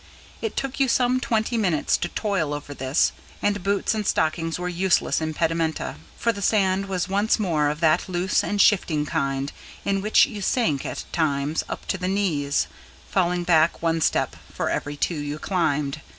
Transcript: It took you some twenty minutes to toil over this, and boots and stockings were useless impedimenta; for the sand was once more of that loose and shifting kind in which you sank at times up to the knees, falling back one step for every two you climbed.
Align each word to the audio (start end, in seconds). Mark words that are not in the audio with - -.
It 0.41 0.57
took 0.57 0.79
you 0.79 0.87
some 0.87 1.19
twenty 1.19 1.57
minutes 1.59 1.95
to 1.97 2.07
toil 2.07 2.55
over 2.55 2.73
this, 2.73 3.11
and 3.39 3.61
boots 3.61 3.93
and 3.93 4.03
stockings 4.07 4.57
were 4.57 4.67
useless 4.67 5.21
impedimenta; 5.21 5.97
for 6.17 6.31
the 6.31 6.41
sand 6.41 6.87
was 6.87 7.07
once 7.07 7.37
more 7.39 7.69
of 7.69 7.81
that 7.81 8.09
loose 8.09 8.43
and 8.43 8.59
shifting 8.59 9.05
kind 9.05 9.51
in 9.85 10.01
which 10.01 10.25
you 10.25 10.41
sank 10.41 10.87
at 10.87 11.05
times 11.11 11.63
up 11.69 11.85
to 11.85 11.99
the 11.99 12.07
knees, 12.07 12.65
falling 13.11 13.43
back 13.43 13.83
one 13.83 14.01
step 14.01 14.35
for 14.51 14.71
every 14.71 14.97
two 14.97 15.19
you 15.19 15.37
climbed. 15.37 16.01